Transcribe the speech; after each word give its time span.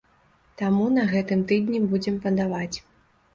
Таму 0.61 0.87
на 0.95 1.03
гэтым 1.11 1.43
тыдні 1.51 1.83
будзем 1.93 2.17
падаваць. 2.25 2.77